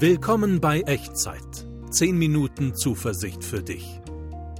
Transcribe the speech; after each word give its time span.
Willkommen 0.00 0.60
bei 0.60 0.82
Echtzeit. 0.82 1.66
10 1.90 2.16
Minuten 2.16 2.72
Zuversicht 2.76 3.42
für 3.42 3.64
dich. 3.64 4.00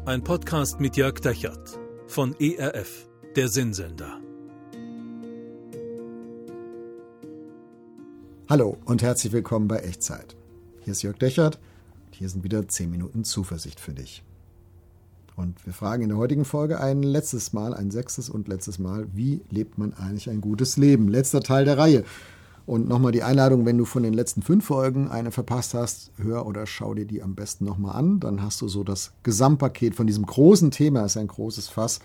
Ein 0.05 0.25
Podcast 0.25 0.81
mit 0.81 0.97
Jörg 0.97 1.21
Dechert 1.21 1.79
von 2.09 2.35
ERF, 2.41 3.09
der 3.37 3.49
Sinnsender. 3.49 4.19
Hallo 8.49 8.79
und 8.85 9.01
herzlich 9.03 9.33
willkommen 9.33 9.69
bei 9.69 9.77
Echtzeit. 9.77 10.35
Hier 10.81 10.91
ist 10.91 11.03
Jörg 11.03 11.19
Dechert 11.19 11.61
und 12.07 12.17
hier 12.17 12.29
sind 12.29 12.43
wieder 12.43 12.67
10 12.67 12.91
Minuten 12.91 13.23
Zuversicht 13.23 13.79
für 13.79 13.93
dich. 13.93 14.25
Und 15.37 15.65
wir 15.65 15.73
fragen 15.73 16.03
in 16.03 16.09
der 16.09 16.19
heutigen 16.19 16.47
Folge 16.47 16.81
ein 16.81 17.05
letztes 17.05 17.53
Mal, 17.53 17.75
ein 17.75 17.93
sechstes 17.93 18.29
und 18.29 18.49
letztes 18.49 18.81
Mal, 18.81 19.07
wie 19.15 19.43
lebt 19.51 19.79
man 19.79 19.95
eigentlich 19.95 20.29
ein 20.31 20.41
gutes 20.41 20.77
Leben? 20.79 21.07
Letzter 21.07 21.43
Teil 21.43 21.65
der 21.65 21.79
Reihe. 21.79 22.05
Und 22.69 22.87
nochmal 22.87 23.13
die 23.13 23.23
Einladung, 23.23 23.65
wenn 23.65 23.79
du 23.79 23.87
von 23.87 24.03
den 24.03 24.13
letzten 24.13 24.43
fünf 24.43 24.67
Folgen 24.67 25.09
eine 25.09 25.31
verpasst 25.31 25.73
hast, 25.73 26.11
hör 26.19 26.45
oder 26.45 26.67
schau 26.67 26.93
dir 26.93 27.07
die 27.07 27.23
am 27.23 27.35
besten 27.35 27.65
nochmal 27.65 27.97
an. 27.97 28.21
Dann 28.21 28.43
hast 28.43 28.61
du 28.61 28.69
so 28.69 28.85
das 28.85 29.13
Gesamtpaket 29.23 29.95
von 29.95 30.07
diesem 30.07 30.27
großen 30.27 30.71
Thema, 30.71 31.01
das 31.01 31.13
ist 31.13 31.17
ein 31.17 31.29
großes 31.29 31.71
Fass, 31.71 32.01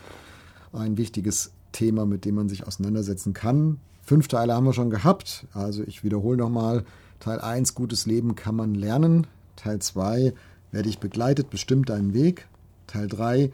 ein 0.72 0.96
wichtiges 0.96 1.52
Thema, 1.74 2.06
mit 2.06 2.24
dem 2.24 2.36
man 2.36 2.48
sich 2.48 2.66
auseinandersetzen 2.66 3.34
kann. 3.34 3.82
Fünf 4.04 4.30
Teile 4.30 4.54
haben 4.54 4.64
wir 4.64 4.72
schon 4.72 4.90
gehabt. 4.90 5.48
Also 5.52 5.84
ich 5.84 6.06
wiederhole 6.06 6.38
nochmal. 6.38 6.86
Teil 7.20 7.42
1, 7.42 7.76
gutes 7.76 8.06
Leben 8.06 8.36
kann 8.36 8.56
man 8.56 8.74
lernen. 8.74 9.28
Teil 9.58 9.80
2, 9.80 10.34
wer 10.72 10.82
dich 10.82 11.00
begleitet, 11.00 11.50
bestimmt 11.50 11.90
deinen 11.90 12.14
Weg. 12.14 12.48
Teil 12.88 13.10
3, 13.10 13.52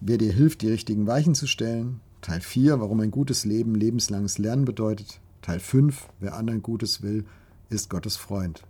wer 0.00 0.18
dir 0.18 0.32
hilft, 0.32 0.62
die 0.62 0.70
richtigen 0.70 1.06
Weichen 1.06 1.36
zu 1.36 1.46
stellen. 1.46 2.00
Teil 2.20 2.40
4, 2.40 2.80
warum 2.80 2.98
ein 2.98 3.12
gutes 3.12 3.44
Leben 3.44 3.76
lebenslanges 3.76 4.38
Lernen 4.38 4.64
bedeutet. 4.64 5.20
Teil 5.42 5.60
5, 5.60 6.08
wer 6.20 6.36
anderen 6.36 6.62
Gutes 6.62 7.02
will, 7.02 7.24
ist 7.70 7.88
Gottes 7.88 8.16
Freund. 8.16 8.62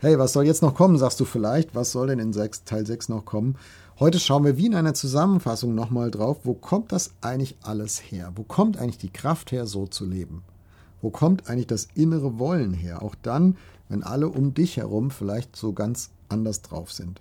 Hey, 0.00 0.18
was 0.18 0.32
soll 0.32 0.46
jetzt 0.46 0.62
noch 0.62 0.74
kommen, 0.74 0.98
sagst 0.98 1.20
du 1.20 1.24
vielleicht? 1.24 1.74
Was 1.74 1.92
soll 1.92 2.08
denn 2.08 2.18
in 2.18 2.32
6, 2.32 2.64
Teil 2.64 2.86
6 2.86 3.08
noch 3.08 3.24
kommen? 3.24 3.56
Heute 4.00 4.18
schauen 4.18 4.44
wir 4.44 4.56
wie 4.56 4.66
in 4.66 4.74
einer 4.74 4.94
Zusammenfassung 4.94 5.74
nochmal 5.74 6.10
drauf, 6.10 6.38
wo 6.44 6.54
kommt 6.54 6.90
das 6.92 7.12
eigentlich 7.20 7.56
alles 7.62 7.98
her? 8.10 8.32
Wo 8.34 8.42
kommt 8.42 8.78
eigentlich 8.78 8.98
die 8.98 9.12
Kraft 9.12 9.52
her, 9.52 9.66
so 9.66 9.86
zu 9.86 10.04
leben? 10.06 10.42
Wo 11.02 11.10
kommt 11.10 11.48
eigentlich 11.48 11.66
das 11.66 11.88
innere 11.94 12.38
Wollen 12.38 12.72
her? 12.72 13.02
Auch 13.02 13.14
dann, 13.22 13.56
wenn 13.88 14.02
alle 14.02 14.28
um 14.28 14.54
dich 14.54 14.78
herum 14.78 15.10
vielleicht 15.10 15.54
so 15.54 15.72
ganz 15.72 16.10
anders 16.28 16.62
drauf 16.62 16.90
sind. 16.90 17.20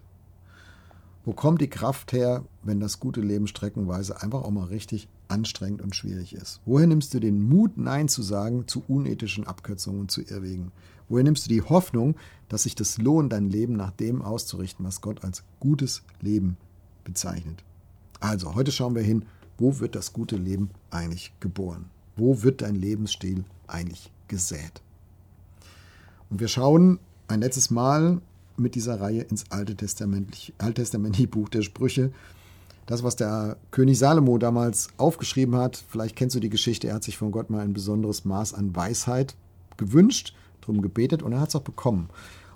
Wo 1.24 1.34
kommt 1.34 1.62
die 1.62 1.70
Kraft 1.70 2.14
her, 2.14 2.46
wenn 2.64 2.80
das 2.80 3.00
gute 3.00 3.22
Leben 3.22 3.46
streckenweise 3.46 4.22
einfach 4.22 4.44
auch 4.44 4.50
mal 4.50 4.66
richtig 4.66 5.08
anstrengend 5.32 5.82
und 5.82 5.96
schwierig 5.96 6.34
ist? 6.34 6.62
Woher 6.66 6.88
nimmst 6.88 7.14
du 7.14 7.20
den 7.20 7.42
Mut, 7.42 7.78
Nein 7.78 8.08
zu 8.08 8.22
sagen 8.22 8.68
zu 8.68 8.84
unethischen 8.88 9.48
Abkürzungen 9.48 10.02
und 10.02 10.12
zu 10.12 10.22
Irrwegen? 10.22 10.72
Woher 11.10 11.24
nimmst 11.24 11.46
du 11.46 11.50
die 11.50 11.62
Hoffnung, 11.62 12.16
dass 12.50 12.64
sich 12.64 12.76
das 12.76 12.98
lohnt, 12.98 13.34
dein 13.34 13.50
Leben 13.50 13.76
nach 13.76 13.92
dem 13.92 14.22
auszurichten, 14.22 14.86
was 14.86 15.02
Gott 15.02 15.24
als 15.24 15.44
gutes 15.60 16.04
Leben 16.22 16.58
bezeichnet? 17.04 17.64
Also, 18.20 18.54
heute 18.56 18.72
schauen 18.72 18.96
wir 18.96 19.02
hin, 19.02 19.26
wo 19.58 19.80
wird 19.80 19.96
das 19.96 20.14
gute 20.14 20.38
Leben 20.38 20.70
eigentlich 20.90 21.34
geboren? 21.40 21.86
Wo 22.16 22.44
wird 22.44 22.62
dein 22.62 22.76
Lebensstil 22.76 23.44
eigentlich 23.68 24.12
gesät? 24.28 24.82
Und 26.30 26.40
wir 26.40 26.48
schauen 26.48 27.00
ein 27.28 27.42
letztes 27.42 27.72
Mal 27.72 28.22
mit 28.58 28.76
dieser 28.76 29.02
Reihe 29.02 29.22
ins 29.24 29.46
alttestamentliche 29.52 31.28
Buch 31.28 31.50
der 31.50 31.62
Sprüche. 31.62 32.12
Das, 32.92 33.04
was 33.04 33.16
der 33.16 33.56
König 33.72 33.98
Salomo 33.98 34.38
damals 34.38 34.90
aufgeschrieben 34.98 35.56
hat, 35.56 35.82
vielleicht 35.88 36.18
kennst 36.18 36.36
du 36.36 36.42
die 36.42 36.50
Geschichte, 36.50 36.90
er 36.90 36.96
hat 36.96 37.06
sich 37.06 37.18
von 37.18 37.32
Gott 37.32 37.50
mal 37.50 37.62
ein 37.62 37.72
besonderes 37.72 38.26
Maß 38.26 38.54
an 38.54 38.76
Weisheit 38.76 39.34
gewünscht, 39.78 40.36
darum 40.60 40.82
gebetet 40.82 41.24
und 41.24 41.32
er 41.32 41.40
hat 41.40 41.48
es 41.48 41.56
auch 41.56 41.62
bekommen. 41.62 42.10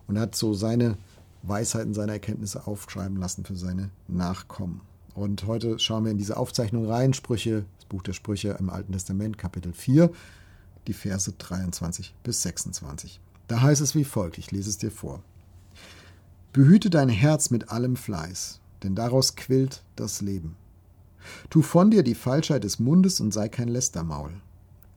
Und 0.08 0.18
er 0.18 0.24
hat 0.24 0.36
so 0.36 0.54
seine 0.54 0.98
Weisheiten, 1.44 1.94
seine 1.94 2.12
Erkenntnisse 2.12 2.68
aufschreiben 2.68 3.16
lassen 3.16 3.46
für 3.46 3.56
seine 3.56 3.92
Nachkommen. 4.10 4.82
Und 5.14 5.48
heute 5.48 5.80
schauen 5.80 6.04
wir 6.04 6.12
in 6.12 6.18
diese 6.18 6.36
Aufzeichnung 6.36 6.86
rein, 6.86 7.14
Sprüche, 7.14 7.64
das 7.78 7.86
Buch 7.86 8.04
der 8.04 8.12
Sprüche 8.12 8.58
im 8.60 8.70
Alten 8.70 8.92
Testament, 8.92 9.38
Kapitel 9.38 9.72
4, 9.72 10.12
die 10.88 10.94
Verse 10.94 11.32
23 11.32 12.14
bis 12.24 12.42
26. 12.42 13.22
Da 13.48 13.62
heißt 13.62 13.80
es 13.80 13.96
wie 13.96 14.04
folgt, 14.04 14.38
ich 14.38 14.52
lese 14.52 14.70
es 14.70 14.78
dir 14.78 14.92
vor. 14.92 15.24
Behüte 16.52 16.90
dein 16.90 17.08
Herz 17.08 17.52
mit 17.52 17.70
allem 17.70 17.96
Fleiß, 17.96 18.60
denn 18.86 18.96
daraus 18.96 19.36
quillt 19.36 19.84
das 19.96 20.22
Leben. 20.22 20.56
Tu 21.50 21.62
von 21.62 21.90
dir 21.90 22.04
die 22.04 22.16
Falschheit 22.16 22.64
des 22.64 22.80
Mundes 22.80 23.20
und 23.20 23.34
sei 23.34 23.50
kein 23.50 23.68
Lästermaul. 23.68 24.32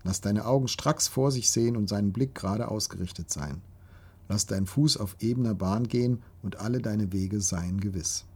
Lass 0.05 0.21
deine 0.21 0.45
Augen 0.45 0.69
stracks 0.69 1.09
vor 1.09 1.33
sich 1.33 1.51
sehen 1.51 1.77
und 1.77 1.89
seinen 1.89 2.13
Blick 2.13 2.35
gerade 2.35 2.69
ausgerichtet 2.69 3.31
sein. 3.31 3.63
Lass 4.29 4.47
dein 4.47 4.67
Fuß 4.67 4.99
auf 4.99 5.17
ebener 5.21 5.55
Bahn 5.55 5.89
gehen 5.89 6.23
und 6.43 6.57
alle 6.61 6.81
deine 6.81 7.13
Wege 7.13 7.41
seien 7.41 7.81
gewiss. 7.81 8.27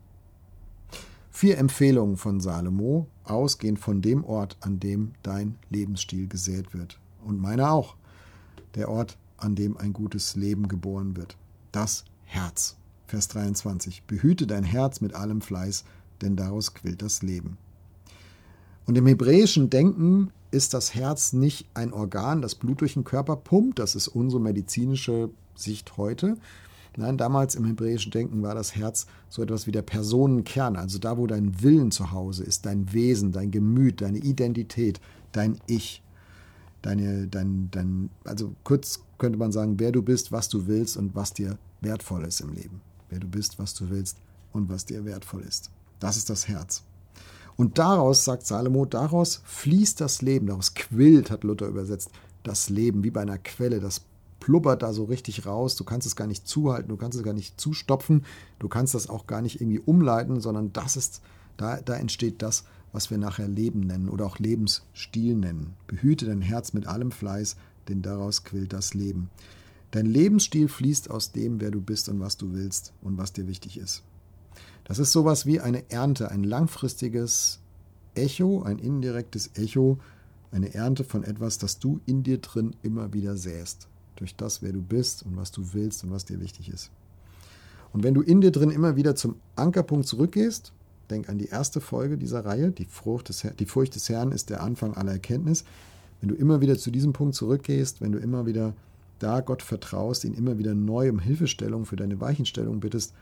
Vier 1.30 1.58
Empfehlungen 1.58 2.16
von 2.16 2.40
Salomo, 2.40 3.06
ausgehend 3.24 3.78
von 3.78 4.00
dem 4.02 4.24
Ort, 4.24 4.56
an 4.60 4.80
dem 4.80 5.12
dein 5.22 5.56
Lebensstil 5.70 6.28
gesät 6.28 6.74
wird. 6.74 6.98
Und 7.24 7.40
meiner 7.40 7.72
auch. 7.72 7.96
Der 8.74 8.88
Ort, 8.88 9.18
an 9.36 9.54
dem 9.54 9.76
ein 9.76 9.92
gutes 9.92 10.34
Leben 10.34 10.68
geboren 10.68 11.16
wird. 11.16 11.36
Das 11.72 12.04
Herz. 12.24 12.76
Vers 13.12 13.28
23. 13.28 14.04
Behüte 14.06 14.46
dein 14.46 14.64
Herz 14.64 15.02
mit 15.02 15.14
allem 15.14 15.42
Fleiß, 15.42 15.84
denn 16.22 16.34
daraus 16.34 16.72
quillt 16.72 17.02
das 17.02 17.20
Leben. 17.20 17.58
Und 18.86 18.96
im 18.96 19.06
hebräischen 19.06 19.68
Denken 19.68 20.30
ist 20.50 20.72
das 20.72 20.94
Herz 20.94 21.34
nicht 21.34 21.66
ein 21.74 21.92
Organ, 21.92 22.40
das 22.40 22.54
Blut 22.54 22.80
durch 22.80 22.94
den 22.94 23.04
Körper 23.04 23.36
pumpt. 23.36 23.78
Das 23.78 23.96
ist 23.96 24.08
unsere 24.08 24.40
medizinische 24.40 25.28
Sicht 25.54 25.98
heute. 25.98 26.38
Nein, 26.96 27.18
damals 27.18 27.54
im 27.54 27.66
hebräischen 27.66 28.12
Denken 28.12 28.40
war 28.40 28.54
das 28.54 28.76
Herz 28.76 29.04
so 29.28 29.42
etwas 29.42 29.66
wie 29.66 29.72
der 29.72 29.82
Personenkern, 29.82 30.76
also 30.76 30.98
da, 30.98 31.18
wo 31.18 31.26
dein 31.26 31.60
Willen 31.62 31.90
zu 31.90 32.12
Hause 32.12 32.44
ist, 32.44 32.64
dein 32.64 32.94
Wesen, 32.94 33.30
dein 33.30 33.50
Gemüt, 33.50 34.00
deine 34.00 34.20
Identität, 34.20 35.02
dein 35.32 35.58
Ich. 35.66 36.02
Deine, 36.80 37.28
dein, 37.28 37.68
dein, 37.72 38.08
also 38.24 38.54
kurz 38.64 39.04
könnte 39.18 39.38
man 39.38 39.52
sagen, 39.52 39.78
wer 39.78 39.92
du 39.92 40.00
bist, 40.00 40.32
was 40.32 40.48
du 40.48 40.66
willst 40.66 40.96
und 40.96 41.14
was 41.14 41.34
dir 41.34 41.58
wertvoll 41.82 42.24
ist 42.24 42.40
im 42.40 42.54
Leben 42.54 42.80
wer 43.12 43.20
du 43.20 43.28
bist, 43.28 43.58
was 43.58 43.74
du 43.74 43.90
willst 43.90 44.16
und 44.52 44.68
was 44.68 44.86
dir 44.86 45.04
wertvoll 45.04 45.42
ist. 45.42 45.70
Das 46.00 46.16
ist 46.16 46.30
das 46.30 46.48
Herz. 46.48 46.82
Und 47.56 47.78
daraus, 47.78 48.24
sagt 48.24 48.46
Salomo, 48.46 48.86
daraus 48.86 49.42
fließt 49.44 50.00
das 50.00 50.22
Leben, 50.22 50.46
daraus 50.46 50.74
quillt, 50.74 51.30
hat 51.30 51.44
Luther 51.44 51.68
übersetzt, 51.68 52.10
das 52.42 52.70
Leben, 52.70 53.04
wie 53.04 53.10
bei 53.10 53.20
einer 53.20 53.38
Quelle, 53.38 53.78
das 53.78 54.00
plubbert 54.40 54.82
da 54.82 54.92
so 54.92 55.04
richtig 55.04 55.46
raus, 55.46 55.76
du 55.76 55.84
kannst 55.84 56.06
es 56.06 56.16
gar 56.16 56.26
nicht 56.26 56.48
zuhalten, 56.48 56.88
du 56.88 56.96
kannst 56.96 57.16
es 57.16 57.22
gar 57.22 57.34
nicht 57.34 57.60
zustopfen, 57.60 58.24
du 58.58 58.68
kannst 58.68 58.94
das 58.94 59.08
auch 59.08 59.26
gar 59.26 59.42
nicht 59.42 59.60
irgendwie 59.60 59.78
umleiten, 59.78 60.40
sondern 60.40 60.72
das 60.72 60.96
ist, 60.96 61.20
da, 61.58 61.80
da 61.80 61.94
entsteht 61.94 62.42
das, 62.42 62.64
was 62.92 63.10
wir 63.10 63.18
nachher 63.18 63.46
Leben 63.46 63.80
nennen 63.80 64.08
oder 64.08 64.24
auch 64.26 64.38
Lebensstil 64.38 65.36
nennen. 65.36 65.74
Behüte 65.86 66.26
dein 66.26 66.42
Herz 66.42 66.72
mit 66.72 66.86
allem 66.86 67.12
Fleiß, 67.12 67.56
denn 67.88 68.02
daraus 68.02 68.42
quillt 68.42 68.72
das 68.72 68.94
Leben. 68.94 69.30
Dein 69.92 70.06
Lebensstil 70.06 70.68
fließt 70.68 71.10
aus 71.10 71.32
dem, 71.32 71.60
wer 71.60 71.70
du 71.70 71.80
bist 71.82 72.08
und 72.08 72.18
was 72.18 72.38
du 72.38 72.54
willst 72.54 72.94
und 73.02 73.18
was 73.18 73.34
dir 73.34 73.46
wichtig 73.46 73.78
ist. 73.78 74.02
Das 74.84 74.98
ist 74.98 75.12
sowas 75.12 75.44
wie 75.44 75.60
eine 75.60 75.90
Ernte, 75.90 76.30
ein 76.30 76.44
langfristiges 76.44 77.60
Echo, 78.14 78.62
ein 78.62 78.78
indirektes 78.78 79.50
Echo, 79.54 79.98
eine 80.50 80.74
Ernte 80.74 81.04
von 81.04 81.24
etwas, 81.24 81.58
das 81.58 81.78
du 81.78 82.00
in 82.06 82.22
dir 82.22 82.38
drin 82.38 82.74
immer 82.82 83.12
wieder 83.12 83.36
säst. 83.36 83.86
Durch 84.16 84.34
das, 84.34 84.62
wer 84.62 84.72
du 84.72 84.80
bist 84.80 85.24
und 85.24 85.36
was 85.36 85.50
du 85.50 85.74
willst 85.74 86.04
und 86.04 86.10
was 86.10 86.24
dir 86.24 86.40
wichtig 86.40 86.70
ist. 86.70 86.90
Und 87.92 88.02
wenn 88.02 88.14
du 88.14 88.22
in 88.22 88.40
dir 88.40 88.50
drin 88.50 88.70
immer 88.70 88.96
wieder 88.96 89.14
zum 89.14 89.36
Ankerpunkt 89.56 90.06
zurückgehst, 90.06 90.72
denk 91.10 91.28
an 91.28 91.36
die 91.36 91.48
erste 91.48 91.82
Folge 91.82 92.16
dieser 92.16 92.46
Reihe, 92.46 92.70
die 92.70 92.86
Furcht 92.86 93.28
des, 93.28 93.46
die 93.58 93.66
Furcht 93.66 93.94
des 93.94 94.08
Herrn 94.08 94.32
ist 94.32 94.48
der 94.48 94.62
Anfang 94.62 94.94
aller 94.94 95.12
Erkenntnis. 95.12 95.64
Wenn 96.20 96.30
du 96.30 96.34
immer 96.34 96.62
wieder 96.62 96.78
zu 96.78 96.90
diesem 96.90 97.12
Punkt 97.12 97.34
zurückgehst, 97.34 98.00
wenn 98.00 98.12
du 98.12 98.18
immer 98.18 98.46
wieder 98.46 98.74
da 99.22 99.40
Gott 99.40 99.62
vertraust, 99.62 100.24
ihn 100.24 100.34
immer 100.34 100.58
wieder 100.58 100.74
neu 100.74 101.10
um 101.10 101.18
Hilfestellung 101.18 101.86
für 101.86 101.96
deine 101.96 102.20
Weichenstellung 102.20 102.80
bittest, 102.80 103.14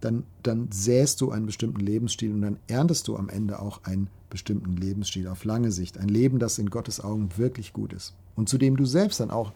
dann, 0.00 0.24
dann 0.42 0.68
säst 0.70 1.20
du 1.20 1.30
einen 1.30 1.46
bestimmten 1.46 1.80
Lebensstil 1.80 2.32
und 2.32 2.42
dann 2.42 2.58
erntest 2.66 3.08
du 3.08 3.16
am 3.16 3.28
Ende 3.28 3.60
auch 3.60 3.84
einen 3.84 4.08
bestimmten 4.28 4.76
Lebensstil 4.76 5.28
auf 5.28 5.44
lange 5.44 5.72
Sicht. 5.72 5.98
Ein 5.98 6.08
Leben, 6.08 6.38
das 6.38 6.58
in 6.58 6.68
Gottes 6.70 7.00
Augen 7.00 7.30
wirklich 7.36 7.72
gut 7.72 7.92
ist. 7.92 8.14
Und 8.36 8.48
zu 8.48 8.58
dem 8.58 8.76
du 8.76 8.84
selbst 8.84 9.20
dann 9.20 9.30
auch 9.30 9.52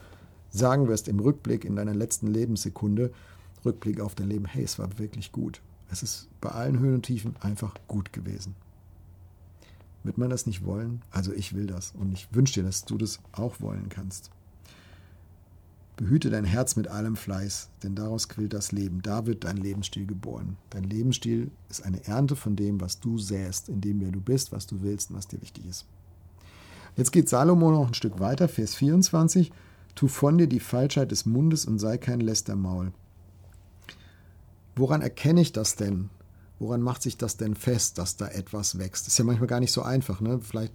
sagen 0.51 0.89
wirst 0.89 1.09
im 1.09 1.21
Rückblick 1.21 1.65
in 1.65 1.77
deiner 1.77 1.95
letzten 1.95 2.29
Lebenssekunde, 2.29 3.11
Rückblick 3.65 4.01
auf 4.01 4.15
dein 4.15 4.29
Leben, 4.29 4.47
hey, 4.47 4.63
es 4.63 4.79
war 4.79 4.99
wirklich 4.99 5.33
gut. 5.33 5.61
Es 5.91 6.03
ist 6.03 6.29
bei 6.41 6.51
allen 6.51 6.79
Höhen 6.79 6.95
und 6.95 7.03
Tiefen 7.03 7.35
einfach 7.41 7.75
gut 7.87 8.13
gewesen. 8.13 8.55
Wird 10.05 10.17
man 10.17 10.31
das 10.31 10.47
nicht 10.47 10.65
wollen? 10.65 11.03
Also 11.11 11.33
ich 11.33 11.55
will 11.55 11.67
das 11.67 11.93
und 11.99 12.13
ich 12.13 12.29
wünsche 12.33 12.55
dir, 12.55 12.63
dass 12.63 12.85
du 12.85 12.97
das 12.97 13.19
auch 13.33 13.61
wollen 13.61 13.89
kannst. 13.89 14.31
Behüte 15.99 16.31
dein 16.31 16.45
Herz 16.45 16.77
mit 16.77 16.87
allem 16.87 17.17
Fleiß, 17.17 17.71
denn 17.83 17.97
daraus 17.97 18.29
quillt 18.29 18.53
das 18.53 18.71
Leben. 18.71 19.03
Da 19.03 19.27
wird 19.27 19.43
dein 19.43 19.57
Lebensstil 19.57 20.07
geboren. 20.07 20.57
Dein 20.71 20.85
Lebensstil 20.85 21.51
ist 21.69 21.85
eine 21.85 22.07
Ernte 22.07 22.37
von 22.37 22.55
dem, 22.55 22.81
was 22.81 23.01
du 23.01 23.19
säst, 23.19 23.69
in 23.69 23.81
dem 23.81 24.01
wer 24.01 24.13
du 24.13 24.21
bist, 24.21 24.53
was 24.53 24.69
du 24.69 24.81
willst 24.83 25.11
und 25.11 25.17
was 25.17 25.27
dir 25.27 25.43
wichtig 25.43 25.67
ist. 25.67 25.87
Jetzt 26.97 27.11
geht 27.11 27.29
Salomo 27.29 27.73
noch 27.73 27.89
ein 27.89 27.95
Stück 27.95 28.21
weiter, 28.21 28.49
Vers 28.49 28.77
24. 28.77 29.51
Tu 29.97 30.07
von 30.07 30.39
dir 30.39 30.47
die 30.47 30.61
Falschheit 30.61 31.11
des 31.11 31.27
Mundes 31.27 31.65
und 31.65 31.81
sei 31.81 31.99
kein 31.99 32.21
Lästermaul. 32.21 32.93
Woran 34.77 35.03
erkenne 35.03 35.41
ich 35.41 35.53
das 35.53 35.75
denn? 35.75 36.11
Woran 36.61 36.81
macht 36.81 37.03
sich 37.03 37.17
das 37.17 37.37
denn 37.39 37.57
fest, 37.57 37.99
dass 37.99 38.17
da 38.17 38.29
etwas 38.29 38.79
wächst? 38.79 39.09
ist 39.09 39.19
ja 39.19 39.25
manchmal 39.25 39.49
gar 39.49 39.59
nicht 39.59 39.73
so 39.73 39.83
einfach. 39.83 40.21
Ne? 40.21 40.39
Vielleicht 40.41 40.73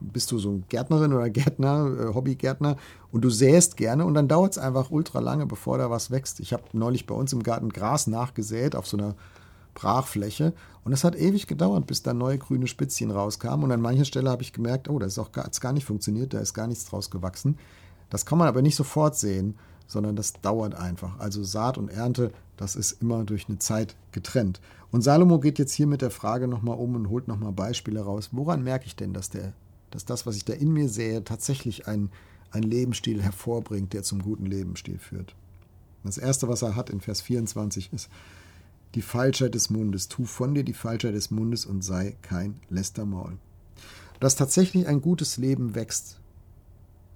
bist 0.00 0.30
du 0.32 0.38
so 0.38 0.50
ein 0.50 0.64
Gärtnerin 0.68 1.12
oder 1.12 1.30
Gärtner, 1.30 1.86
äh, 1.86 2.14
Hobbygärtner 2.14 2.76
und 3.12 3.22
du 3.22 3.30
säst 3.30 3.76
gerne 3.76 4.04
und 4.04 4.14
dann 4.14 4.28
dauert 4.28 4.52
es 4.52 4.58
einfach 4.58 4.90
ultra 4.90 5.20
lange, 5.20 5.46
bevor 5.46 5.78
da 5.78 5.90
was 5.90 6.10
wächst. 6.10 6.40
Ich 6.40 6.52
habe 6.52 6.64
neulich 6.72 7.06
bei 7.06 7.14
uns 7.14 7.32
im 7.32 7.42
Garten 7.42 7.70
Gras 7.70 8.06
nachgesät 8.06 8.76
auf 8.76 8.86
so 8.86 8.96
einer 8.96 9.14
Brachfläche 9.74 10.52
und 10.84 10.92
es 10.92 11.04
hat 11.04 11.16
ewig 11.16 11.46
gedauert, 11.46 11.86
bis 11.86 12.02
da 12.02 12.14
neue 12.14 12.38
grüne 12.38 12.66
Spitzchen 12.66 13.10
rauskamen 13.10 13.64
und 13.64 13.72
an 13.72 13.80
mancher 13.80 14.04
Stelle 14.04 14.30
habe 14.30 14.42
ich 14.42 14.52
gemerkt, 14.52 14.88
oh, 14.88 14.98
das 14.98 15.12
ist 15.12 15.18
auch 15.18 15.32
gar, 15.32 15.48
gar 15.60 15.72
nicht 15.72 15.84
funktioniert, 15.84 16.34
da 16.34 16.40
ist 16.40 16.54
gar 16.54 16.66
nichts 16.66 16.86
draus 16.86 17.10
gewachsen. 17.10 17.58
Das 18.10 18.24
kann 18.24 18.38
man 18.38 18.48
aber 18.48 18.62
nicht 18.62 18.76
sofort 18.76 19.16
sehen, 19.16 19.54
sondern 19.86 20.16
das 20.16 20.34
dauert 20.34 20.74
einfach. 20.74 21.18
Also 21.18 21.44
Saat 21.44 21.78
und 21.78 21.88
Ernte, 21.90 22.32
das 22.56 22.76
ist 22.76 23.02
immer 23.02 23.24
durch 23.24 23.48
eine 23.48 23.58
Zeit 23.58 23.96
getrennt. 24.12 24.60
Und 24.90 25.02
Salomo 25.02 25.38
geht 25.38 25.58
jetzt 25.58 25.72
hier 25.72 25.86
mit 25.86 26.02
der 26.02 26.10
Frage 26.10 26.48
nochmal 26.48 26.78
um 26.78 26.94
und 26.94 27.10
holt 27.10 27.28
nochmal 27.28 27.52
Beispiele 27.52 28.00
raus. 28.00 28.30
Woran 28.32 28.62
merke 28.62 28.86
ich 28.86 28.96
denn, 28.96 29.12
dass 29.12 29.30
der 29.30 29.52
dass 29.90 30.04
das, 30.04 30.26
was 30.26 30.36
ich 30.36 30.44
da 30.44 30.52
in 30.52 30.72
mir 30.72 30.88
sehe, 30.88 31.24
tatsächlich 31.24 31.86
einen, 31.86 32.10
einen 32.50 32.70
Lebensstil 32.70 33.22
hervorbringt, 33.22 33.92
der 33.92 34.02
zum 34.02 34.22
guten 34.22 34.46
Lebensstil 34.46 34.98
führt. 34.98 35.34
Das 36.04 36.18
Erste, 36.18 36.48
was 36.48 36.62
er 36.62 36.76
hat 36.76 36.90
in 36.90 37.00
Vers 37.00 37.20
24 37.20 37.92
ist, 37.92 38.08
die 38.94 39.02
Falschheit 39.02 39.54
des 39.54 39.70
Mundes. 39.70 40.08
Tu 40.08 40.24
von 40.24 40.54
dir 40.54 40.64
die 40.64 40.74
Falschheit 40.74 41.14
des 41.14 41.30
Mundes 41.30 41.66
und 41.66 41.82
sei 41.82 42.16
kein 42.22 42.60
Lästermaul. 42.70 43.36
Dass 44.20 44.36
tatsächlich 44.36 44.86
ein 44.86 45.00
gutes 45.00 45.36
Leben 45.36 45.74
wächst 45.74 46.20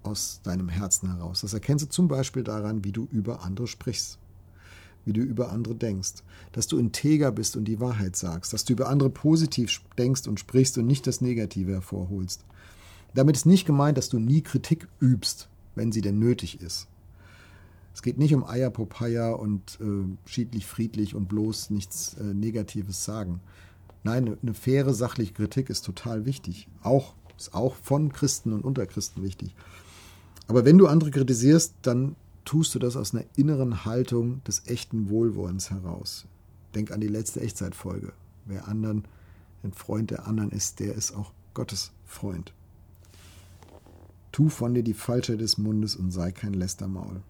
aus 0.03 0.41
deinem 0.43 0.69
Herzen 0.69 1.15
heraus. 1.15 1.41
Das 1.41 1.55
erkennst 1.55 1.87
du 1.87 1.89
zum 1.89 2.09
Beispiel 2.09 2.43
daran, 2.43 2.85
wie 2.85 2.93
du 2.93 3.09
über 3.11 3.43
andere 3.43 3.67
sprichst, 3.67 4.19
wie 5.05 5.13
du 5.13 5.21
über 5.21 5.53
andere 5.53 5.75
denkst, 5.75 6.23
dass 6.53 6.67
du 6.67 6.79
integer 6.79 7.33
bist 7.33 7.57
und 7.57 7.65
die 7.65 7.81
Wahrheit 7.81 8.17
sagst, 8.17 8.53
dass 8.53 8.65
du 8.65 8.75
über 8.75 8.89
andere 8.89 9.11
positiv 9.11 9.81
denkst 9.99 10.27
und 10.27 10.41
sprichst 10.41 10.79
und 10.79 10.87
nicht 10.87 11.07
das 11.07 11.21
Negative 11.21 11.73
hervorholst, 11.73 12.45
damit 13.15 13.37
ist 13.37 13.47
nicht 13.47 13.67
gemeint, 13.67 13.99
dass 13.99 14.09
du 14.09 14.19
nie 14.19 14.43
Kritik 14.43 14.89
übst, 15.01 15.49
wenn 15.75 15.93
sie 15.93 16.01
denn 16.01 16.19
nötig 16.19 16.61
ist. 16.61 16.89
Es 17.95 18.03
geht 18.03 18.19
nicht 18.19 18.35
um 18.35 18.45
Eier 18.45 18.71
Popeye 18.71 19.37
und 19.37 19.79
äh, 19.81 20.29
schiedlich 20.29 20.67
friedlich 20.67 21.15
und 21.15 21.29
bloß 21.29 21.71
nichts 21.71 22.15
äh, 22.15 22.25
Negatives 22.25 23.05
sagen. 23.05 23.41
Nein, 24.03 24.37
eine 24.43 24.55
faire 24.55 24.95
sachliche 24.95 25.35
Kritik 25.35 25.71
ist 25.71 25.85
total 25.85 26.25
wichtig. 26.25 26.69
Auch 26.83 27.15
ist 27.37 27.55
auch 27.55 27.75
von 27.75 28.13
Christen 28.13 28.53
und 28.53 28.65
unter 28.65 28.87
Christen 28.87 29.23
wichtig. 29.23 29.55
Aber 30.49 30.65
wenn 30.65 30.79
du 30.79 30.87
andere 30.87 31.11
kritisierst, 31.11 31.75
dann 31.83 32.17
tust 32.45 32.75
du 32.75 32.79
das 32.79 32.97
aus 32.97 33.15
einer 33.15 33.25
inneren 33.37 33.85
Haltung 33.85 34.43
des 34.45 34.67
echten 34.67 35.09
Wohlwollens 35.09 35.71
heraus. 35.71 36.27
Denk 36.75 36.91
an 36.91 37.01
die 37.01 37.09
letzte 37.09 37.41
Echtzeitfolge. 37.41 38.13
Wer 38.47 38.69
anderen 38.69 39.05
ein 39.63 39.73
Freund 39.73 40.11
der 40.11 40.27
anderen 40.27 40.51
ist, 40.51 40.81
der 40.81 40.95
ist 40.95 41.15
auch 41.15 41.33
Gottes 41.55 41.93
Freund. 42.05 42.53
Tu 44.33 44.49
von 44.49 44.75
dir 44.75 44.83
die 44.83 44.95
Falsche 44.95 45.37
des 45.37 45.59
Mundes 45.59 45.95
und 45.95 46.11
sei 46.11 46.33
kein 46.33 46.55
Lästermaul. 46.55 47.23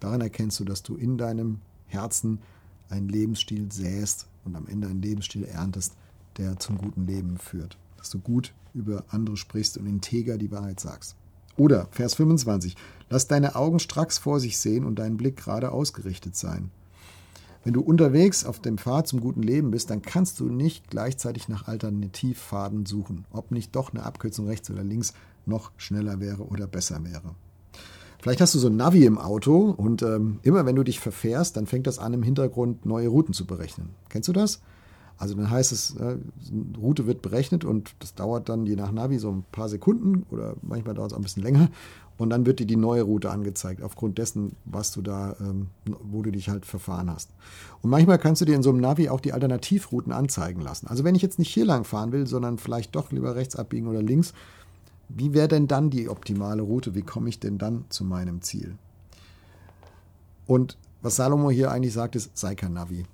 Daran 0.00 0.20
erkennst 0.20 0.58
du, 0.58 0.64
dass 0.64 0.82
du 0.82 0.96
in 0.96 1.16
deinem 1.16 1.60
Herzen 1.86 2.40
einen 2.88 3.08
Lebensstil 3.08 3.70
säst 3.70 4.26
und 4.44 4.56
am 4.56 4.66
Ende 4.66 4.88
einen 4.88 5.00
Lebensstil 5.00 5.44
erntest, 5.44 5.94
der 6.38 6.58
zum 6.58 6.78
guten 6.78 7.06
Leben 7.06 7.38
führt. 7.38 7.78
Dass 7.96 8.10
du 8.10 8.18
gut 8.18 8.52
über 8.74 9.04
andere 9.10 9.36
sprichst 9.36 9.78
und 9.78 9.86
integer 9.86 10.38
die 10.38 10.50
Wahrheit 10.50 10.80
sagst. 10.80 11.14
Oder 11.56 11.86
Vers 11.92 12.14
25. 12.14 12.76
Lass 13.10 13.28
deine 13.28 13.54
Augen 13.54 13.78
stracks 13.78 14.18
vor 14.18 14.40
sich 14.40 14.58
sehen 14.58 14.84
und 14.84 14.98
dein 14.98 15.16
Blick 15.16 15.36
gerade 15.36 15.70
ausgerichtet 15.70 16.34
sein. 16.34 16.70
Wenn 17.62 17.74
du 17.74 17.82
unterwegs 17.82 18.44
auf 18.44 18.60
dem 18.60 18.78
Pfad 18.78 19.06
zum 19.06 19.20
guten 19.20 19.42
Leben 19.42 19.70
bist, 19.70 19.90
dann 19.90 20.00
kannst 20.00 20.40
du 20.40 20.48
nicht 20.48 20.88
gleichzeitig 20.88 21.48
nach 21.48 21.68
Alternativpfaden 21.68 22.86
suchen, 22.86 23.26
ob 23.30 23.50
nicht 23.50 23.76
doch 23.76 23.92
eine 23.92 24.02
Abkürzung 24.02 24.46
rechts 24.46 24.70
oder 24.70 24.82
links 24.82 25.12
noch 25.44 25.70
schneller 25.76 26.20
wäre 26.20 26.44
oder 26.46 26.66
besser 26.66 27.04
wäre. 27.04 27.34
Vielleicht 28.22 28.40
hast 28.40 28.54
du 28.54 28.58
so 28.58 28.68
ein 28.68 28.76
Navi 28.76 29.04
im 29.04 29.18
Auto 29.18 29.74
und 29.76 30.02
ähm, 30.02 30.40
immer 30.42 30.66
wenn 30.66 30.76
du 30.76 30.82
dich 30.82 31.00
verfährst, 31.00 31.56
dann 31.56 31.66
fängt 31.66 31.86
das 31.86 31.98
an, 31.98 32.12
im 32.12 32.22
Hintergrund 32.22 32.84
neue 32.84 33.08
Routen 33.08 33.34
zu 33.34 33.46
berechnen. 33.46 33.90
Kennst 34.08 34.28
du 34.28 34.32
das? 34.32 34.60
Also 35.16 35.34
dann 35.34 35.50
heißt 35.50 35.72
es, 35.72 35.96
äh, 35.96 36.16
eine 36.50 36.78
Route 36.78 37.06
wird 37.06 37.20
berechnet 37.20 37.64
und 37.64 37.94
das 37.98 38.14
dauert 38.14 38.48
dann 38.48 38.64
je 38.64 38.76
nach 38.76 38.90
Navi 38.90 39.18
so 39.18 39.30
ein 39.30 39.44
paar 39.52 39.68
Sekunden 39.68 40.24
oder 40.30 40.54
manchmal 40.62 40.94
dauert 40.94 41.10
es 41.10 41.14
auch 41.14 41.18
ein 41.18 41.24
bisschen 41.24 41.42
länger. 41.42 41.68
Und 42.20 42.28
dann 42.28 42.44
wird 42.44 42.60
dir 42.60 42.66
die 42.66 42.76
neue 42.76 43.00
Route 43.00 43.30
angezeigt, 43.30 43.82
aufgrund 43.82 44.18
dessen, 44.18 44.54
was 44.66 44.92
du 44.92 45.00
da, 45.00 45.36
ähm, 45.40 45.68
wo 45.86 46.20
du 46.20 46.30
dich 46.30 46.50
halt 46.50 46.66
verfahren 46.66 47.08
hast. 47.10 47.30
Und 47.80 47.88
manchmal 47.88 48.18
kannst 48.18 48.42
du 48.42 48.44
dir 48.44 48.56
in 48.56 48.62
so 48.62 48.68
einem 48.68 48.80
Navi 48.80 49.08
auch 49.08 49.20
die 49.20 49.32
Alternativrouten 49.32 50.12
anzeigen 50.12 50.60
lassen. 50.60 50.86
Also 50.86 51.02
wenn 51.02 51.14
ich 51.14 51.22
jetzt 51.22 51.38
nicht 51.38 51.48
hier 51.48 51.64
lang 51.64 51.84
fahren 51.84 52.12
will, 52.12 52.26
sondern 52.26 52.58
vielleicht 52.58 52.94
doch 52.94 53.10
lieber 53.10 53.36
rechts 53.36 53.56
abbiegen 53.56 53.86
oder 53.86 54.02
links, 54.02 54.34
wie 55.08 55.32
wäre 55.32 55.48
denn 55.48 55.66
dann 55.66 55.88
die 55.88 56.10
optimale 56.10 56.60
Route? 56.60 56.94
Wie 56.94 57.00
komme 57.00 57.30
ich 57.30 57.40
denn 57.40 57.56
dann 57.56 57.86
zu 57.88 58.04
meinem 58.04 58.42
Ziel? 58.42 58.76
Und 60.46 60.76
was 61.00 61.16
Salomo 61.16 61.50
hier 61.50 61.70
eigentlich 61.70 61.94
sagt, 61.94 62.16
ist, 62.16 62.36
sei 62.36 62.54
kein 62.54 62.74
Navi. 62.74 63.06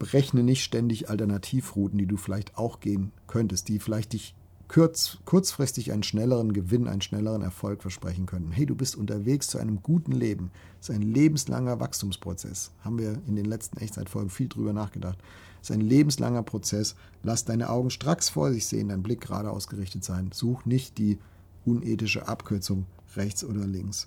Berechne 0.00 0.42
nicht 0.42 0.64
ständig 0.64 1.08
Alternativrouten, 1.08 1.98
die 1.98 2.06
du 2.06 2.16
vielleicht 2.16 2.58
auch 2.58 2.80
gehen 2.80 3.12
könntest, 3.28 3.68
die 3.68 3.78
vielleicht 3.78 4.12
dich 4.12 4.34
kurz, 4.70 5.18
kurzfristig 5.24 5.90
einen 5.90 6.04
schnelleren 6.04 6.52
Gewinn, 6.52 6.86
einen 6.86 7.00
schnelleren 7.00 7.42
Erfolg 7.42 7.82
versprechen 7.82 8.26
könnten. 8.26 8.52
Hey, 8.52 8.66
du 8.66 8.76
bist 8.76 8.94
unterwegs 8.94 9.48
zu 9.48 9.58
einem 9.58 9.82
guten 9.82 10.12
Leben. 10.12 10.52
Das 10.78 10.90
ist 10.90 10.94
ein 10.94 11.02
lebenslanger 11.02 11.80
Wachstumsprozess. 11.80 12.70
Haben 12.84 12.98
wir 12.98 13.20
in 13.26 13.34
den 13.34 13.46
letzten 13.46 13.78
Echtzeitfolgen 13.78 14.30
viel 14.30 14.48
drüber 14.48 14.72
nachgedacht. 14.72 15.18
Das 15.58 15.70
ist 15.70 15.76
ein 15.76 15.80
lebenslanger 15.80 16.44
Prozess. 16.44 16.94
Lass 17.24 17.44
deine 17.44 17.68
Augen 17.68 17.90
stracks 17.90 18.28
vor 18.28 18.52
sich 18.52 18.66
sehen, 18.66 18.90
dein 18.90 19.02
Blick 19.02 19.20
gerade 19.20 19.50
ausgerichtet 19.50 20.04
sein. 20.04 20.30
Such 20.32 20.64
nicht 20.66 20.98
die 20.98 21.18
unethische 21.64 22.28
Abkürzung 22.28 22.86
rechts 23.16 23.42
oder 23.42 23.66
links. 23.66 24.06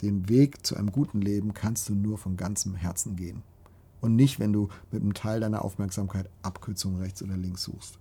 Den 0.00 0.30
Weg 0.30 0.64
zu 0.64 0.76
einem 0.76 0.90
guten 0.90 1.20
Leben 1.20 1.52
kannst 1.52 1.86
du 1.90 1.94
nur 1.94 2.16
von 2.16 2.38
ganzem 2.38 2.74
Herzen 2.74 3.14
gehen. 3.14 3.42
Und 4.00 4.16
nicht, 4.16 4.40
wenn 4.40 4.54
du 4.54 4.68
mit 4.90 5.02
einem 5.02 5.12
Teil 5.12 5.40
deiner 5.40 5.64
Aufmerksamkeit 5.64 6.30
Abkürzungen 6.40 6.98
rechts 6.98 7.22
oder 7.22 7.36
links 7.36 7.64
suchst. 7.64 7.98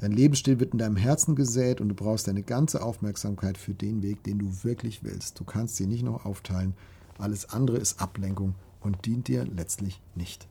Dein 0.00 0.12
Lebensstil 0.12 0.58
wird 0.58 0.72
in 0.72 0.78
deinem 0.78 0.96
Herzen 0.96 1.36
gesät 1.36 1.78
und 1.82 1.90
du 1.90 1.94
brauchst 1.94 2.26
deine 2.26 2.42
ganze 2.42 2.82
Aufmerksamkeit 2.82 3.58
für 3.58 3.74
den 3.74 4.02
Weg, 4.02 4.24
den 4.24 4.38
du 4.38 4.64
wirklich 4.64 5.04
willst. 5.04 5.38
Du 5.38 5.44
kannst 5.44 5.76
sie 5.76 5.86
nicht 5.86 6.02
noch 6.02 6.24
aufteilen. 6.24 6.72
Alles 7.18 7.50
andere 7.50 7.76
ist 7.76 8.00
Ablenkung 8.00 8.54
und 8.80 9.04
dient 9.04 9.28
dir 9.28 9.44
letztlich 9.44 10.00
nicht. 10.14 10.48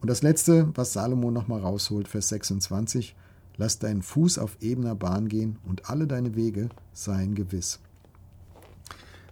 Und 0.00 0.10
das 0.10 0.22
letzte, 0.22 0.72
was 0.74 0.94
Salomo 0.94 1.30
nochmal 1.30 1.60
rausholt, 1.60 2.08
Vers 2.08 2.30
26, 2.30 3.14
lass 3.56 3.78
deinen 3.78 4.02
Fuß 4.02 4.38
auf 4.38 4.56
ebener 4.60 4.96
Bahn 4.96 5.28
gehen 5.28 5.60
und 5.64 5.88
alle 5.88 6.08
deine 6.08 6.34
Wege 6.34 6.70
seien 6.92 7.36
gewiss. 7.36 7.78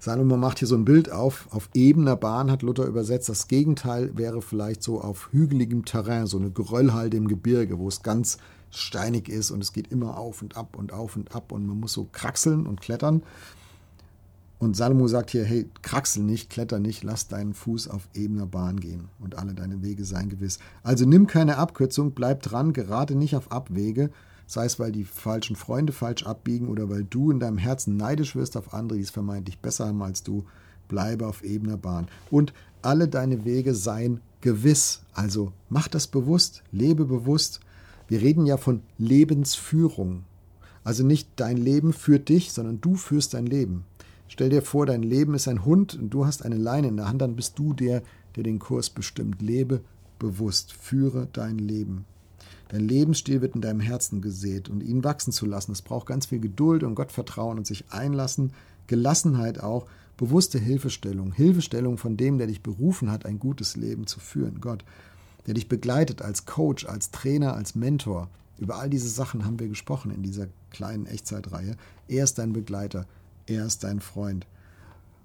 Salomo 0.01 0.37
macht 0.37 0.61
hier 0.61 0.69
so 0.69 0.77
ein 0.77 0.85
Bild 0.85 1.11
auf. 1.11 1.49
Auf 1.51 1.69
ebener 1.75 2.17
Bahn 2.17 2.51
hat 2.51 2.63
Luther 2.63 2.87
übersetzt. 2.87 3.29
Das 3.29 3.49
Gegenteil 3.49 4.17
wäre 4.17 4.43
vielleicht 4.43 4.83
so 4.83 5.01
auf 5.01 5.31
hügeligem 5.33 5.85
Terrain, 5.85 6.27
so 6.27 6.39
eine 6.39 6.51
Geröllhalde 6.51 7.17
im 7.17 7.29
Gebirge, 7.29 7.79
wo 7.79 7.89
es 7.89 8.03
ganz 8.03 8.39
steinig 8.71 9.29
ist 9.29 9.51
und 9.51 9.63
es 9.63 9.73
geht 9.73 9.89
immer 9.89 10.19
auf 10.19 10.43
und 10.43 10.57
ab 10.57 10.77
und 10.77 10.93
auf 10.93 11.17
und 11.17 11.35
ab 11.35 11.53
und 11.53 11.67
man 11.67 11.81
muss 11.81 11.93
so 11.93 12.07
kraxeln 12.13 12.67
und 12.67 12.81
klettern. 12.81 13.23
Und 14.59 14.77
Salomo 14.77 15.07
sagt 15.07 15.31
hier, 15.31 15.45
hey, 15.45 15.71
kraxel 15.83 16.25
nicht, 16.25 16.51
kletter 16.51 16.81
nicht, 16.81 17.05
lass 17.05 17.29
deinen 17.29 17.55
Fuß 17.55 17.89
auf 17.89 18.09
ebener 18.13 18.47
Bahn 18.47 18.81
gehen 18.81 19.09
und 19.21 19.39
alle 19.39 19.55
deine 19.55 19.83
Wege 19.83 20.05
seien 20.05 20.29
gewiss. 20.29 20.59
Also 20.83 21.07
nimm 21.07 21.29
keine 21.29 21.59
Abkürzung, 21.59 22.11
bleib 22.11 22.43
dran, 22.43 22.73
gerade 22.73 23.15
nicht 23.15 23.37
auf 23.37 23.53
Abwege, 23.53 24.11
sei 24.49 24.65
es, 24.65 24.81
weil 24.81 24.91
die 24.91 25.05
falschen 25.05 25.57
Freunde 25.57 25.93
falsch 25.93 26.25
abbiegen 26.25 26.69
oder 26.69 26.89
weil 26.89 27.05
du 27.05 27.31
in 27.31 27.39
deinem 27.39 27.59
Herzen 27.59 27.99
neidisch 27.99 28.35
wirst 28.35 28.57
auf 28.57 28.73
andere, 28.73 28.97
die 28.97 29.05
es 29.05 29.11
vermeintlich 29.11 29.59
besser 29.59 29.87
haben 29.87 30.03
als 30.03 30.23
du, 30.23 30.45
bleibe 30.89 31.27
auf 31.27 31.45
ebener 31.45 31.77
Bahn. 31.77 32.09
Und 32.31 32.55
alle 32.81 33.09
deine 33.09 33.45
Wege 33.45 33.75
seien 33.75 34.21
gewiss. 34.41 35.03
Also 35.13 35.53
mach 35.69 35.87
das 35.87 36.07
bewusst, 36.07 36.63
lebe 36.73 37.05
bewusst. 37.05 37.61
Wir 38.09 38.23
reden 38.23 38.47
ja 38.47 38.57
von 38.57 38.81
Lebensführung. 38.97 40.25
Also 40.83 41.05
nicht 41.05 41.29
dein 41.37 41.59
Leben 41.59 41.93
führt 41.93 42.31
dich, 42.31 42.53
sondern 42.53 42.81
du 42.81 42.95
führst 42.95 43.35
dein 43.35 43.45
Leben. 43.45 43.85
Stell 44.29 44.49
dir 44.49 44.63
vor, 44.63 44.87
dein 44.87 45.03
Leben 45.03 45.35
ist 45.35 45.47
ein 45.47 45.67
Hund 45.67 45.95
und 45.95 46.09
du 46.09 46.25
hast 46.25 46.43
eine 46.43 46.57
Leine 46.57 46.89
in 46.89 46.97
der 46.97 47.09
Hand, 47.09 47.21
dann 47.21 47.37
bist 47.37 47.59
du 47.59 47.75
der, 47.75 48.03
der 48.35 48.45
den 48.45 48.59
Kurs 48.59 48.89
bestimmt. 48.89 49.43
Lebe 49.43 49.83
bewusst, 50.19 50.73
führe 50.73 51.29
dein 51.35 51.59
Leben. 51.59 52.07
Dein 52.69 52.87
Lebensstil 52.87 53.41
wird 53.41 53.55
in 53.55 53.63
deinem 53.63 53.81
Herzen 53.81 54.21
gesät 54.21 54.69
und 54.69 54.83
ihn 54.83 55.03
wachsen 55.03 55.33
zu 55.33 55.47
lassen. 55.47 55.73
Es 55.73 55.83
braucht 55.83 56.07
ganz 56.07 56.27
viel 56.27 56.39
Geduld 56.39 56.83
und 56.83 56.95
Gottvertrauen 56.95 57.59
und 57.59 57.67
sich 57.67 57.91
einlassen, 57.91 58.53
Gelassenheit 58.87 59.61
auch, 59.61 59.87
bewusste 60.17 60.59
Hilfestellung, 60.59 61.33
Hilfestellung 61.33 61.97
von 61.97 62.17
dem, 62.17 62.39
der 62.39 62.49
dich 62.49 62.63
berufen 62.63 63.11
hat, 63.11 63.25
ein 63.25 63.39
gutes 63.39 63.77
Leben 63.77 64.07
zu 64.07 64.21
führen, 64.21 64.61
Gott, 64.61 64.85
der 65.47 65.55
dich 65.55 65.69
begleitet 65.69 66.21
als 66.21 66.45
Coach, 66.45 66.85
als 66.85 67.11
Trainer, 67.11 67.55
als 67.55 67.75
Mentor. 67.75 68.29
Über 68.59 68.77
all 68.77 68.91
diese 68.91 69.09
Sachen 69.09 69.45
haben 69.45 69.61
wir 69.61 69.69
gesprochen 69.69 70.11
in 70.11 70.23
dieser 70.23 70.49
kleinen 70.71 71.07
Echtzeitreihe. 71.07 71.77
Er 72.09 72.25
ist 72.25 72.39
dein 72.39 72.53
Begleiter. 72.53 73.07
Er 73.47 73.65
ist 73.65 73.85
dein 73.85 74.01
Freund. 74.01 74.47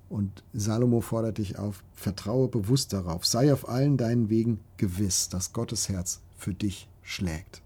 Und 0.09 0.43
Salomo 0.53 1.01
fordert 1.01 1.39
dich 1.39 1.57
auf, 1.57 1.83
vertraue 1.93 2.47
bewusst 2.47 2.93
darauf, 2.93 3.25
sei 3.25 3.51
auf 3.51 3.67
allen 3.67 3.97
deinen 3.97 4.29
Wegen 4.29 4.59
gewiss, 4.77 5.27
dass 5.27 5.53
Gottes 5.53 5.89
Herz 5.89 6.21
für 6.43 6.53
dich 6.53 6.87
schlägt. 7.01 7.61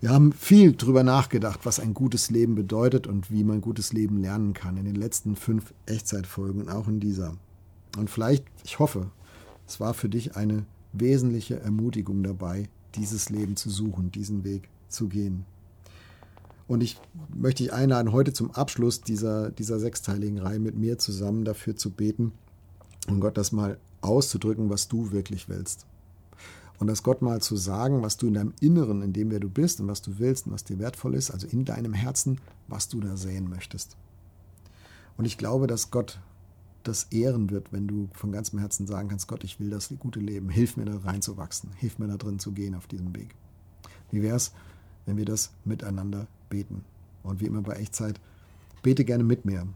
Wir 0.00 0.10
haben 0.10 0.32
viel 0.32 0.72
darüber 0.72 1.02
nachgedacht, 1.02 1.60
was 1.64 1.80
ein 1.80 1.94
gutes 1.94 2.30
Leben 2.30 2.54
bedeutet 2.54 3.06
und 3.06 3.30
wie 3.30 3.42
man 3.42 3.62
gutes 3.62 3.92
Leben 3.92 4.18
lernen 4.18 4.52
kann 4.52 4.76
in 4.76 4.84
den 4.84 4.96
letzten 4.96 5.34
fünf 5.34 5.72
Echtzeitfolgen 5.86 6.60
und 6.60 6.68
auch 6.68 6.88
in 6.88 7.00
dieser. 7.00 7.36
Und 7.96 8.10
vielleicht, 8.10 8.44
ich 8.64 8.78
hoffe, 8.80 9.10
es 9.66 9.80
war 9.80 9.94
für 9.94 10.08
dich 10.08 10.36
eine 10.36 10.66
wesentliche 10.92 11.58
Ermutigung 11.60 12.22
dabei, 12.22 12.68
dieses 12.96 13.30
Leben 13.30 13.56
zu 13.56 13.70
suchen, 13.70 14.12
diesen 14.12 14.44
Weg 14.44 14.68
zu 14.88 15.08
gehen. 15.08 15.46
Und 16.66 16.82
ich 16.82 17.00
möchte 17.34 17.62
dich 17.62 17.72
einladen, 17.72 18.12
heute 18.12 18.32
zum 18.32 18.50
Abschluss 18.50 19.00
dieser, 19.00 19.50
dieser 19.50 19.78
sechsteiligen 19.78 20.38
Reihe 20.38 20.58
mit 20.58 20.76
mir 20.76 20.98
zusammen 20.98 21.44
dafür 21.44 21.76
zu 21.76 21.90
beten 21.90 22.32
und 23.06 23.20
Gott 23.20 23.38
das 23.38 23.52
mal 23.52 23.78
auszudrücken, 24.00 24.70
was 24.70 24.88
du 24.88 25.12
wirklich 25.12 25.48
willst. 25.48 25.86
Und 26.78 26.88
das 26.88 27.02
Gott 27.02 27.22
mal 27.22 27.40
zu 27.40 27.56
sagen, 27.56 28.02
was 28.02 28.16
du 28.16 28.26
in 28.26 28.34
deinem 28.34 28.52
Inneren, 28.60 29.02
in 29.02 29.12
dem 29.12 29.30
wer 29.30 29.40
du 29.40 29.48
bist 29.48 29.80
und 29.80 29.88
was 29.88 30.02
du 30.02 30.18
willst 30.18 30.46
und 30.46 30.52
was 30.52 30.64
dir 30.64 30.78
wertvoll 30.78 31.14
ist, 31.14 31.30
also 31.30 31.46
in 31.46 31.64
deinem 31.64 31.92
Herzen, 31.92 32.40
was 32.68 32.88
du 32.88 33.00
da 33.00 33.16
sehen 33.16 33.48
möchtest. 33.48 33.96
Und 35.16 35.24
ich 35.24 35.38
glaube, 35.38 35.66
dass 35.66 35.90
Gott 35.90 36.18
das 36.82 37.04
ehren 37.04 37.50
wird, 37.50 37.72
wenn 37.72 37.86
du 37.86 38.08
von 38.12 38.32
ganzem 38.32 38.58
Herzen 38.58 38.86
sagen 38.86 39.08
kannst, 39.08 39.28
Gott, 39.28 39.44
ich 39.44 39.60
will 39.60 39.70
das 39.70 39.88
gute 39.98 40.20
Leben, 40.20 40.50
hilf 40.50 40.76
mir 40.76 40.84
da 40.84 40.98
reinzuwachsen, 40.98 41.70
hilf 41.76 41.98
mir 41.98 42.08
da 42.08 42.16
drin 42.16 42.38
zu 42.38 42.52
gehen 42.52 42.74
auf 42.74 42.86
diesem 42.86 43.14
Weg. 43.14 43.34
Wie 44.10 44.22
wäre 44.22 44.36
es, 44.36 44.52
wenn 45.06 45.16
wir 45.16 45.24
das 45.24 45.52
miteinander 45.64 46.26
beten? 46.50 46.84
Und 47.22 47.40
wie 47.40 47.46
immer 47.46 47.62
bei 47.62 47.74
Echtzeit, 47.74 48.20
bete 48.82 49.04
gerne 49.04 49.24
mit 49.24 49.46
mir. 49.46 49.66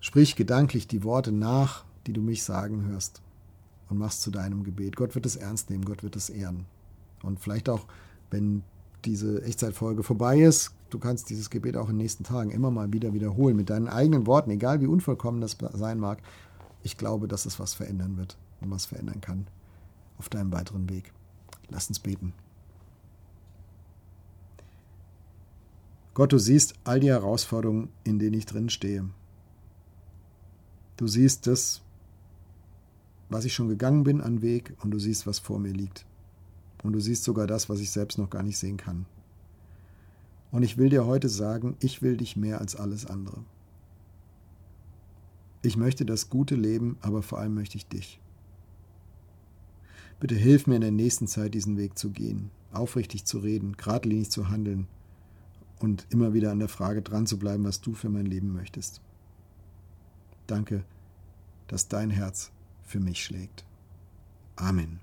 Sprich 0.00 0.36
gedanklich 0.36 0.86
die 0.86 1.04
Worte 1.04 1.32
nach, 1.32 1.84
die 2.06 2.12
du 2.12 2.20
mich 2.20 2.42
sagen 2.42 2.84
hörst 2.84 3.22
und 3.94 4.00
machst 4.00 4.22
zu 4.22 4.30
deinem 4.30 4.64
Gebet. 4.64 4.96
Gott 4.96 5.14
wird 5.14 5.24
es 5.24 5.36
ernst 5.36 5.70
nehmen, 5.70 5.84
Gott 5.84 6.02
wird 6.02 6.16
es 6.16 6.28
ehren. 6.28 6.66
Und 7.22 7.40
vielleicht 7.40 7.68
auch, 7.68 7.86
wenn 8.30 8.62
diese 9.04 9.42
Echtzeitfolge 9.42 10.02
vorbei 10.02 10.40
ist, 10.40 10.72
du 10.90 10.98
kannst 10.98 11.30
dieses 11.30 11.48
Gebet 11.48 11.76
auch 11.76 11.88
in 11.88 11.94
den 11.94 11.98
nächsten 11.98 12.24
Tagen 12.24 12.50
immer 12.50 12.70
mal 12.70 12.92
wieder 12.92 13.12
wiederholen 13.12 13.56
mit 13.56 13.70
deinen 13.70 13.88
eigenen 13.88 14.26
Worten, 14.26 14.50
egal 14.50 14.80
wie 14.80 14.86
unvollkommen 14.86 15.40
das 15.40 15.56
sein 15.74 15.98
mag. 15.98 16.22
Ich 16.82 16.96
glaube, 16.96 17.28
dass 17.28 17.46
es 17.46 17.60
was 17.60 17.74
verändern 17.74 18.16
wird 18.16 18.36
und 18.60 18.70
was 18.70 18.86
verändern 18.86 19.20
kann 19.20 19.46
auf 20.18 20.28
deinem 20.28 20.52
weiteren 20.52 20.88
Weg. 20.90 21.12
Lass 21.70 21.88
uns 21.88 21.98
beten. 21.98 22.32
Gott, 26.14 26.32
du 26.32 26.38
siehst 26.38 26.74
all 26.84 27.00
die 27.00 27.08
Herausforderungen, 27.08 27.88
in 28.04 28.18
denen 28.18 28.34
ich 28.34 28.46
drin 28.46 28.70
stehe. 28.70 29.08
Du 30.96 31.08
siehst 31.08 31.46
das, 31.46 31.82
was 33.34 33.44
ich 33.44 33.52
schon 33.52 33.68
gegangen 33.68 34.04
bin 34.04 34.20
an 34.20 34.42
Weg 34.42 34.76
und 34.80 34.92
du 34.92 35.00
siehst, 35.00 35.26
was 35.26 35.40
vor 35.40 35.58
mir 35.58 35.72
liegt. 35.72 36.06
Und 36.84 36.92
du 36.92 37.00
siehst 37.00 37.24
sogar 37.24 37.48
das, 37.48 37.68
was 37.68 37.80
ich 37.80 37.90
selbst 37.90 38.16
noch 38.16 38.30
gar 38.30 38.44
nicht 38.44 38.56
sehen 38.56 38.76
kann. 38.76 39.06
Und 40.52 40.62
ich 40.62 40.78
will 40.78 40.88
dir 40.88 41.04
heute 41.04 41.28
sagen, 41.28 41.76
ich 41.80 42.00
will 42.00 42.16
dich 42.16 42.36
mehr 42.36 42.60
als 42.60 42.76
alles 42.76 43.06
andere. 43.06 43.42
Ich 45.62 45.76
möchte 45.76 46.06
das 46.06 46.30
gute 46.30 46.54
Leben, 46.54 46.96
aber 47.00 47.22
vor 47.22 47.40
allem 47.40 47.54
möchte 47.54 47.76
ich 47.76 47.88
dich. 47.88 48.20
Bitte 50.20 50.36
hilf 50.36 50.68
mir 50.68 50.76
in 50.76 50.82
der 50.82 50.92
nächsten 50.92 51.26
Zeit, 51.26 51.54
diesen 51.54 51.76
Weg 51.76 51.98
zu 51.98 52.10
gehen, 52.10 52.50
aufrichtig 52.70 53.24
zu 53.24 53.38
reden, 53.38 53.76
geradlinig 53.76 54.30
zu 54.30 54.48
handeln 54.48 54.86
und 55.80 56.06
immer 56.10 56.34
wieder 56.34 56.52
an 56.52 56.60
der 56.60 56.68
Frage 56.68 57.02
dran 57.02 57.26
zu 57.26 57.36
bleiben, 57.36 57.64
was 57.64 57.80
du 57.80 57.94
für 57.94 58.10
mein 58.10 58.26
Leben 58.26 58.52
möchtest. 58.52 59.00
Danke, 60.46 60.84
dass 61.66 61.88
dein 61.88 62.10
Herz 62.10 62.52
für 62.84 63.00
mich 63.00 63.24
schlägt. 63.24 63.64
Amen. 64.56 65.00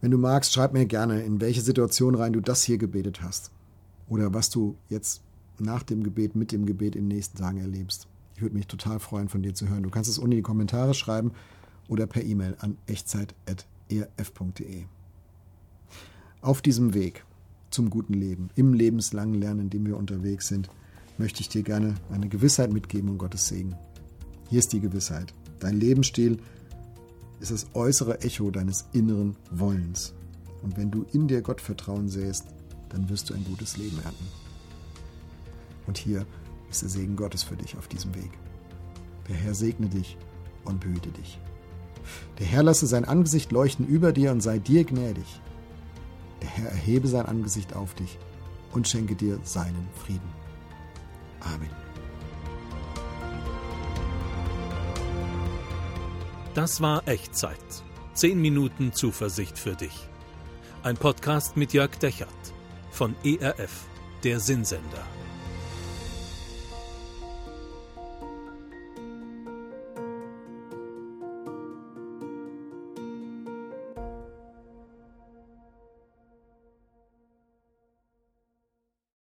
Wenn 0.00 0.10
du 0.10 0.18
magst, 0.18 0.52
schreib 0.52 0.72
mir 0.72 0.86
gerne, 0.86 1.22
in 1.22 1.40
welche 1.40 1.62
Situation 1.62 2.14
rein 2.14 2.32
du 2.32 2.40
das 2.40 2.62
hier 2.62 2.78
gebetet 2.78 3.22
hast. 3.22 3.50
Oder 4.08 4.34
was 4.34 4.50
du 4.50 4.76
jetzt 4.88 5.22
nach 5.58 5.82
dem 5.82 6.04
Gebet, 6.04 6.36
mit 6.36 6.52
dem 6.52 6.66
Gebet 6.66 6.94
in 6.96 7.08
den 7.08 7.16
nächsten 7.16 7.38
Tagen 7.38 7.58
erlebst. 7.58 8.06
Ich 8.34 8.42
würde 8.42 8.54
mich 8.54 8.66
total 8.66 9.00
freuen, 9.00 9.28
von 9.28 9.42
dir 9.42 9.54
zu 9.54 9.68
hören. 9.68 9.82
Du 9.82 9.90
kannst 9.90 10.10
es 10.10 10.18
unten 10.18 10.32
in 10.32 10.38
die 10.38 10.42
Kommentare 10.42 10.92
schreiben 10.94 11.32
oder 11.88 12.06
per 12.06 12.22
E-Mail 12.22 12.56
an 12.58 12.76
echtzeit.erf.de. 12.86 14.84
Auf 16.42 16.60
diesem 16.60 16.94
Weg 16.94 17.24
zum 17.70 17.90
guten 17.90 18.14
Leben, 18.14 18.50
im 18.54 18.74
lebenslangen 18.74 19.40
Lernen, 19.40 19.60
in 19.62 19.70
dem 19.70 19.86
wir 19.86 19.96
unterwegs 19.96 20.48
sind, 20.48 20.68
möchte 21.18 21.40
ich 21.40 21.48
dir 21.48 21.62
gerne 21.62 21.94
eine 22.12 22.28
Gewissheit 22.28 22.72
mitgeben 22.72 23.08
und 23.08 23.18
Gottes 23.18 23.48
Segen. 23.48 23.74
Hier 24.48 24.58
ist 24.58 24.72
die 24.72 24.80
Gewissheit. 24.80 25.32
Dein 25.60 25.78
Lebensstil 25.78 26.38
ist 27.40 27.50
das 27.50 27.66
äußere 27.74 28.20
Echo 28.20 28.50
deines 28.50 28.86
inneren 28.92 29.36
Wollens. 29.50 30.14
Und 30.62 30.76
wenn 30.76 30.90
du 30.90 31.04
in 31.12 31.28
dir 31.28 31.42
Gottvertrauen 31.42 32.08
sähst, 32.08 32.46
dann 32.88 33.08
wirst 33.08 33.30
du 33.30 33.34
ein 33.34 33.44
gutes 33.44 33.76
Leben 33.76 33.98
ernten. 34.02 34.26
Und 35.86 35.98
hier 35.98 36.26
ist 36.70 36.82
der 36.82 36.88
Segen 36.88 37.16
Gottes 37.16 37.42
für 37.42 37.56
dich 37.56 37.76
auf 37.76 37.88
diesem 37.88 38.14
Weg. 38.14 38.30
Der 39.28 39.36
Herr 39.36 39.54
segne 39.54 39.88
dich 39.88 40.16
und 40.64 40.80
behüte 40.80 41.10
dich. 41.10 41.38
Der 42.38 42.46
Herr 42.46 42.62
lasse 42.62 42.86
sein 42.86 43.04
Angesicht 43.04 43.50
leuchten 43.52 43.86
über 43.86 44.12
dir 44.12 44.30
und 44.32 44.40
sei 44.40 44.58
dir 44.58 44.84
gnädig. 44.84 45.40
Der 46.42 46.48
Herr 46.48 46.70
erhebe 46.70 47.08
sein 47.08 47.26
Angesicht 47.26 47.74
auf 47.74 47.94
dich 47.94 48.18
und 48.72 48.86
schenke 48.86 49.16
dir 49.16 49.38
seinen 49.42 49.88
Frieden. 49.94 50.30
Amen. 51.40 51.85
Das 56.56 56.80
war 56.80 57.06
Echtzeit. 57.06 57.58
Zehn 58.14 58.40
Minuten 58.40 58.90
Zuversicht 58.94 59.58
für 59.58 59.74
dich. 59.74 60.08
Ein 60.82 60.96
Podcast 60.96 61.54
mit 61.58 61.74
Jörg 61.74 61.90
Dechert 61.98 62.30
von 62.90 63.14
ERF, 63.22 63.84
der 64.24 64.40
Sinnsender. 64.40 65.04